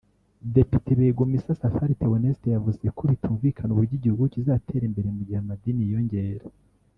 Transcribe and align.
Depite 0.53 0.91
Begumisa 0.99 1.51
Safari 1.61 1.95
Théoneste 2.01 2.45
yavuze 2.55 2.85
ko 2.97 3.01
bitumvikana 3.11 3.71
uburyo 3.71 3.93
igihugu 3.97 4.23
kizatera 4.33 4.83
imbere 4.89 5.07
mu 5.15 5.21
gihe 5.27 5.39
amadini 5.43 5.81
yiyongera 5.87 6.45